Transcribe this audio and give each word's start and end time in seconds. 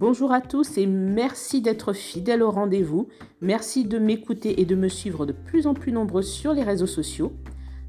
Bonjour 0.00 0.30
à 0.30 0.40
tous 0.40 0.78
et 0.78 0.86
merci 0.86 1.60
d'être 1.60 1.92
fidèles 1.92 2.44
au 2.44 2.52
rendez-vous. 2.52 3.08
Merci 3.40 3.84
de 3.84 3.98
m'écouter 3.98 4.60
et 4.60 4.64
de 4.64 4.76
me 4.76 4.86
suivre 4.86 5.26
de 5.26 5.32
plus 5.32 5.66
en 5.66 5.74
plus 5.74 5.90
nombreux 5.90 6.22
sur 6.22 6.52
les 6.52 6.62
réseaux 6.62 6.86
sociaux. 6.86 7.32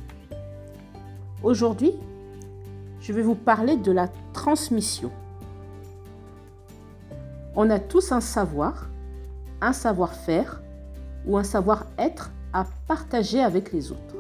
Aujourd'hui, 1.45 1.93
je 3.01 3.13
vais 3.13 3.23
vous 3.23 3.37
parler 3.37 3.77
de 3.77 3.93
la 3.93 4.09
transmission. 4.33 5.13
On 7.61 7.71
a 7.71 7.81
tous 7.81 8.13
un 8.13 8.21
savoir, 8.21 8.89
un 9.61 9.73
savoir-faire 9.73 10.63
ou 11.27 11.37
un 11.37 11.43
savoir-être 11.43 12.31
à 12.53 12.65
partager 12.87 13.43
avec 13.43 13.73
les 13.73 13.91
autres. 13.91 14.15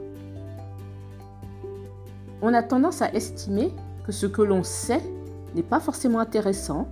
On 2.43 2.52
a 2.52 2.65
tendance 2.65 3.01
à 3.01 3.15
estimer 3.15 3.73
que 4.05 4.10
ce 4.10 4.27
que 4.27 4.43
l'on 4.43 4.65
sait 4.65 5.05
n'est 5.55 5.62
pas 5.62 5.79
forcément 5.79 6.19
intéressant, 6.19 6.88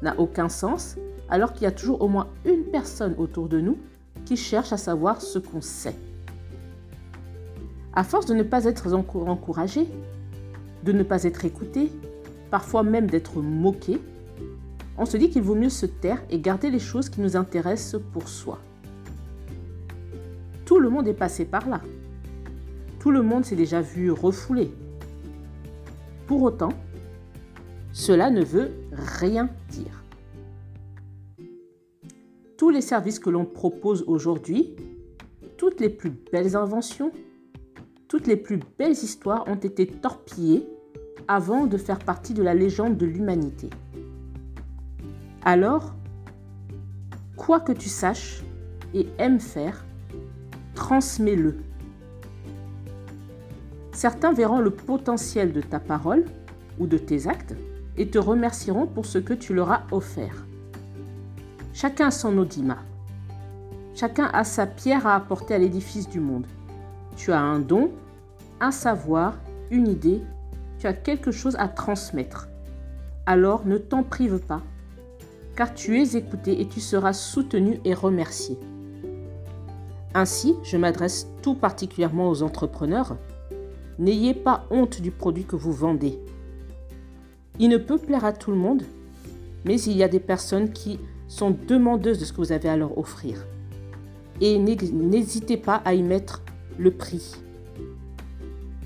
n'a 0.00 0.14
aucun 0.20 0.48
sens, 0.48 0.94
alors 1.28 1.54
qu'il 1.54 1.64
y 1.64 1.66
a 1.66 1.72
toujours 1.72 2.02
au 2.02 2.06
moins 2.06 2.28
une 2.44 2.66
personne 2.66 3.16
autour 3.18 3.48
de 3.48 3.60
nous 3.60 3.76
qui 4.24 4.36
cherche 4.36 4.72
à 4.72 4.76
savoir 4.76 5.20
ce 5.20 5.40
qu'on 5.40 5.60
sait. 5.60 5.96
À 7.94 8.04
force 8.04 8.26
de 8.26 8.34
ne 8.34 8.44
pas 8.44 8.62
être 8.62 8.94
encouragé, 8.94 9.88
de 10.84 10.92
ne 10.92 11.02
pas 11.02 11.24
être 11.24 11.44
écouté, 11.44 11.90
parfois 12.48 12.84
même 12.84 13.08
d'être 13.10 13.42
moqué, 13.42 14.00
on 14.98 15.06
se 15.06 15.16
dit 15.16 15.30
qu'il 15.30 15.42
vaut 15.42 15.54
mieux 15.54 15.70
se 15.70 15.86
taire 15.86 16.22
et 16.30 16.40
garder 16.40 16.70
les 16.70 16.78
choses 16.78 17.08
qui 17.08 17.20
nous 17.20 17.36
intéressent 17.36 18.00
pour 18.12 18.28
soi. 18.28 18.58
Tout 20.64 20.78
le 20.78 20.88
monde 20.88 21.08
est 21.08 21.14
passé 21.14 21.44
par 21.44 21.68
là. 21.68 21.80
Tout 23.00 23.10
le 23.10 23.22
monde 23.22 23.44
s'est 23.44 23.56
déjà 23.56 23.80
vu 23.80 24.10
refoulé. 24.10 24.70
Pour 26.26 26.42
autant, 26.42 26.72
cela 27.92 28.30
ne 28.30 28.44
veut 28.44 28.70
rien 28.92 29.48
dire. 29.70 30.04
Tous 32.56 32.70
les 32.70 32.82
services 32.82 33.18
que 33.18 33.30
l'on 33.30 33.44
propose 33.44 34.04
aujourd'hui, 34.06 34.76
toutes 35.56 35.80
les 35.80 35.88
plus 35.88 36.12
belles 36.30 36.56
inventions, 36.56 37.10
toutes 38.06 38.26
les 38.26 38.36
plus 38.36 38.60
belles 38.78 38.92
histoires 38.92 39.44
ont 39.48 39.56
été 39.56 39.86
torpillées 39.86 40.66
avant 41.26 41.66
de 41.66 41.76
faire 41.76 41.98
partie 41.98 42.34
de 42.34 42.42
la 42.42 42.54
légende 42.54 42.96
de 42.96 43.06
l'humanité. 43.06 43.70
Alors, 45.44 45.94
quoi 47.36 47.60
que 47.60 47.72
tu 47.72 47.88
saches 47.88 48.42
et 48.92 49.08
aimes 49.18 49.40
faire, 49.40 49.84
transmets-le. 50.74 51.56
Certains 53.92 54.32
verront 54.32 54.60
le 54.60 54.70
potentiel 54.70 55.52
de 55.52 55.60
ta 55.60 55.80
parole 55.80 56.24
ou 56.78 56.86
de 56.86 56.98
tes 56.98 57.26
actes 57.26 57.54
et 57.96 58.08
te 58.08 58.18
remercieront 58.18 58.86
pour 58.86 59.06
ce 59.06 59.18
que 59.18 59.34
tu 59.34 59.54
leur 59.54 59.70
as 59.72 59.82
offert. 59.90 60.44
Chacun 61.72 62.10
son 62.10 62.36
audima. 62.36 62.78
Chacun 63.94 64.30
a 64.32 64.44
sa 64.44 64.66
pierre 64.66 65.06
à 65.06 65.14
apporter 65.16 65.54
à 65.54 65.58
l'édifice 65.58 66.08
du 66.08 66.20
monde. 66.20 66.46
Tu 67.16 67.32
as 67.32 67.40
un 67.40 67.58
don, 67.58 67.90
un 68.60 68.70
savoir, 68.70 69.38
une 69.70 69.88
idée, 69.88 70.22
tu 70.78 70.86
as 70.86 70.92
quelque 70.92 71.30
chose 71.30 71.56
à 71.58 71.68
transmettre. 71.68 72.48
Alors 73.26 73.66
ne 73.66 73.78
t'en 73.78 74.02
prive 74.02 74.38
pas, 74.38 74.62
car 75.60 75.74
tu 75.74 76.00
es 76.00 76.16
écouté 76.16 76.62
et 76.62 76.66
tu 76.66 76.80
seras 76.80 77.12
soutenu 77.12 77.80
et 77.84 77.92
remercié. 77.92 78.56
Ainsi, 80.14 80.54
je 80.62 80.78
m'adresse 80.78 81.28
tout 81.42 81.54
particulièrement 81.54 82.30
aux 82.30 82.42
entrepreneurs. 82.42 83.18
N'ayez 83.98 84.32
pas 84.32 84.64
honte 84.70 85.02
du 85.02 85.10
produit 85.10 85.44
que 85.44 85.56
vous 85.56 85.74
vendez. 85.74 86.18
Il 87.58 87.68
ne 87.68 87.76
peut 87.76 87.98
plaire 87.98 88.24
à 88.24 88.32
tout 88.32 88.50
le 88.50 88.56
monde, 88.56 88.84
mais 89.66 89.78
il 89.82 89.98
y 89.98 90.02
a 90.02 90.08
des 90.08 90.18
personnes 90.18 90.72
qui 90.72 90.98
sont 91.28 91.50
demandeuses 91.50 92.18
de 92.18 92.24
ce 92.24 92.32
que 92.32 92.38
vous 92.38 92.52
avez 92.52 92.70
à 92.70 92.78
leur 92.78 92.96
offrir. 92.96 93.44
Et 94.40 94.58
n'hésitez 94.58 95.58
pas 95.58 95.82
à 95.84 95.92
y 95.92 96.02
mettre 96.02 96.42
le 96.78 96.90
prix. 96.90 97.34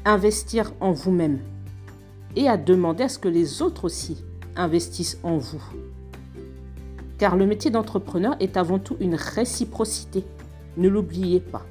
Investir 0.05 0.73
en 0.81 0.91
vous-même 0.91 1.39
et 2.35 2.49
à 2.49 2.57
demander 2.57 3.05
à 3.05 3.09
ce 3.09 3.21
que 3.21 3.29
les 3.29 3.63
autres 3.63 3.85
aussi 3.85 4.25
investissent 4.57 5.21
en 5.23 5.39
vous. 5.39 5.63
Car 7.25 7.37
le 7.37 7.47
métier 7.47 7.71
d'entrepreneur 7.71 8.37
est 8.39 8.59
avant 8.59 8.79
tout 8.79 8.99
une 9.01 9.15
réciprocité. 9.15 10.27
Ne 10.77 10.91
l'oubliez 10.91 11.41
pas. 11.41 11.65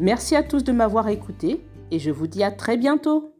Merci 0.00 0.36
à 0.36 0.42
tous 0.42 0.64
de 0.64 0.70
m'avoir 0.70 1.08
écouté 1.08 1.64
et 1.90 1.98
je 1.98 2.10
vous 2.10 2.26
dis 2.26 2.42
à 2.42 2.50
très 2.50 2.76
bientôt. 2.76 3.31